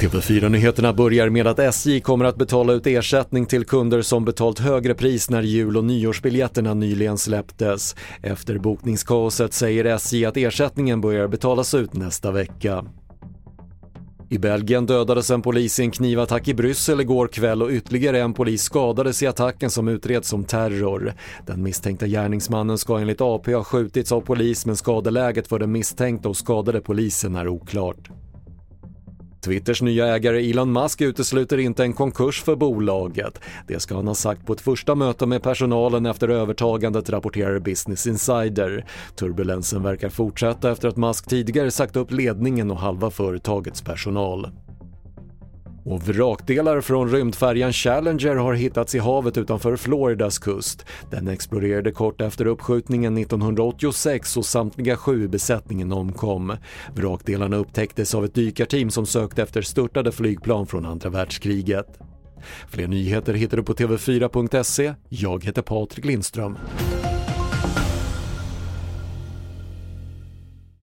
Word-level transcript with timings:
TV4-nyheterna 0.00 0.92
börjar 0.92 1.28
med 1.28 1.46
att 1.46 1.58
SJ 1.58 2.00
kommer 2.00 2.24
att 2.24 2.36
betala 2.36 2.72
ut 2.72 2.86
ersättning 2.86 3.46
till 3.46 3.64
kunder 3.64 4.02
som 4.02 4.24
betalt 4.24 4.58
högre 4.58 4.94
pris 4.94 5.30
när 5.30 5.42
jul 5.42 5.76
och 5.76 5.84
nyårsbiljetterna 5.84 6.74
nyligen 6.74 7.18
släpptes. 7.18 7.96
Efter 8.22 8.58
bokningskaoset 8.58 9.52
säger 9.52 9.84
SJ 9.84 10.24
att 10.24 10.36
ersättningen 10.36 11.00
börjar 11.00 11.28
betalas 11.28 11.74
ut 11.74 11.94
nästa 11.94 12.30
vecka. 12.32 12.84
I 14.34 14.38
Belgien 14.38 14.86
dödades 14.86 15.30
en 15.30 15.42
polis 15.42 15.80
i 15.80 15.82
en 15.82 15.90
knivattack 15.90 16.48
i 16.48 16.54
Bryssel 16.54 17.00
igår 17.00 17.28
kväll 17.28 17.62
och 17.62 17.70
ytterligare 17.70 18.20
en 18.20 18.34
polis 18.34 18.62
skadades 18.62 19.22
i 19.22 19.26
attacken 19.26 19.70
som 19.70 19.88
utreds 19.88 20.28
som 20.28 20.44
terror. 20.44 21.14
Den 21.46 21.62
misstänkta 21.62 22.06
gärningsmannen 22.06 22.78
ska 22.78 22.98
enligt 22.98 23.20
AP 23.20 23.54
ha 23.54 23.64
skjutits 23.64 24.12
av 24.12 24.20
polis 24.20 24.66
men 24.66 24.76
skadeläget 24.76 25.46
för 25.46 25.58
den 25.58 25.72
misstänkta 25.72 26.28
och 26.28 26.36
skadade 26.36 26.80
polisen 26.80 27.36
är 27.36 27.48
oklart. 27.48 28.10
Twitters 29.44 29.82
nya 29.82 30.06
ägare 30.06 30.50
Elon 30.50 30.72
Musk 30.72 31.00
utesluter 31.00 31.58
inte 31.58 31.82
en 31.82 31.92
konkurs 31.92 32.42
för 32.42 32.56
bolaget. 32.56 33.40
Det 33.66 33.80
ska 33.80 33.94
han 33.94 34.06
ha 34.06 34.14
sagt 34.14 34.46
på 34.46 34.52
ett 34.52 34.60
första 34.60 34.94
möte 34.94 35.26
med 35.26 35.42
personalen 35.42 36.06
efter 36.06 36.28
övertagandet 36.28 37.10
rapporterar 37.10 37.58
Business 37.58 38.06
Insider. 38.06 38.84
Turbulensen 39.16 39.82
verkar 39.82 40.08
fortsätta 40.08 40.72
efter 40.72 40.88
att 40.88 40.96
Musk 40.96 41.28
tidigare 41.28 41.70
sagt 41.70 41.96
upp 41.96 42.12
ledningen 42.12 42.70
och 42.70 42.78
halva 42.78 43.10
företagets 43.10 43.82
personal. 43.82 44.48
Och 45.84 46.02
vrakdelar 46.02 46.80
från 46.80 47.10
rymdfärjan 47.10 47.72
Challenger 47.72 48.36
har 48.36 48.54
hittats 48.54 48.94
i 48.94 48.98
havet 48.98 49.36
utanför 49.36 49.76
Floridas 49.76 50.38
kust. 50.38 50.86
Den 51.10 51.28
exploderade 51.28 51.92
kort 51.92 52.20
efter 52.20 52.46
uppskjutningen 52.46 53.18
1986 53.18 54.36
och 54.36 54.46
samtliga 54.46 54.96
sju 54.96 55.24
i 55.24 55.28
besättningen 55.28 55.92
omkom. 55.92 56.56
Vrakdelarna 56.94 57.56
upptäcktes 57.56 58.14
av 58.14 58.24
ett 58.24 58.34
dykarteam 58.34 58.90
som 58.90 59.06
sökte 59.06 59.42
efter 59.42 59.62
störtade 59.62 60.12
flygplan 60.12 60.66
från 60.66 60.86
andra 60.86 61.10
världskriget. 61.10 61.98
Fler 62.68 62.86
nyheter 62.86 63.34
hittar 63.34 63.56
du 63.56 63.62
på 63.62 63.74
TV4.se. 63.74 64.94
Jag 65.08 65.44
heter 65.44 65.62
Patrik 65.62 66.04
Lindström. 66.04 66.56